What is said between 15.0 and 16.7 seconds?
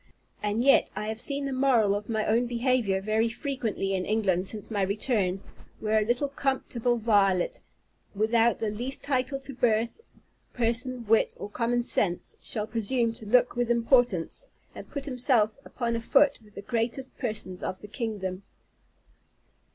himself upon a foot with the